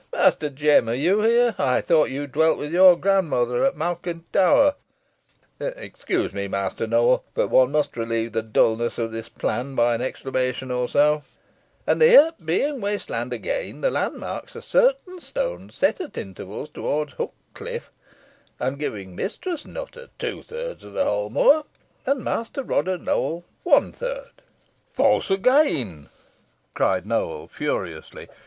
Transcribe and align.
Master 0.11 0.49
Jem, 0.49 0.89
are 0.89 0.95
you 0.95 1.21
here? 1.21 1.53
I 1.59 1.79
thought 1.79 2.09
you 2.09 2.25
dwelt 2.25 2.57
with 2.57 2.73
your 2.73 2.95
grandmother 2.95 3.63
at 3.63 3.75
Malkin 3.77 4.23
Tower 4.33 4.73
excuse 5.59 6.33
me, 6.33 6.47
Master 6.47 6.87
Nowell, 6.87 7.23
but 7.35 7.49
one 7.49 7.71
must 7.71 7.95
relieve 7.95 8.31
the 8.31 8.41
dulness 8.41 8.97
of 8.97 9.11
this 9.11 9.29
plan 9.29 9.75
by 9.75 9.93
an 9.93 10.01
exclamation 10.01 10.71
or 10.71 10.89
so 10.89 11.21
and 11.85 12.01
here 12.01 12.31
being 12.43 12.81
waste 12.81 13.11
land 13.11 13.31
again, 13.31 13.81
the 13.81 13.91
landmarks 13.91 14.55
are 14.55 14.61
certain 14.61 15.19
stones 15.19 15.75
set 15.75 16.01
at 16.01 16.17
intervals 16.17 16.71
towards 16.71 17.13
Hook 17.13 17.35
Cliff, 17.53 17.91
and 18.59 18.79
giving 18.79 19.15
Mistress 19.15 19.65
Nutter 19.65 20.09
two 20.17 20.41
thirds 20.41 20.83
of 20.83 20.93
the 20.93 21.05
whole 21.05 21.29
moor, 21.29 21.65
and 22.07 22.23
Master 22.23 22.63
Roger 22.63 22.97
Nowell 22.97 23.43
one 23.61 23.91
third." 23.91 24.31
"False 24.93 25.29
again," 25.29 26.09
cried 26.73 27.05
Nowell, 27.05 27.47
furiously. 27.47 28.27